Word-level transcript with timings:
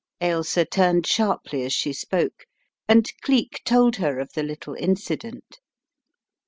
Ailsa 0.19 0.65
turned 0.65 1.05
sharply 1.05 1.63
as 1.63 1.73
she 1.73 1.93
spoke 1.93 2.47
and 2.87 3.07
Cleek 3.21 3.61
told 3.63 3.97
her 3.97 4.17
of 4.17 4.33
the 4.33 4.41
little 4.41 4.73
incident. 4.73 5.59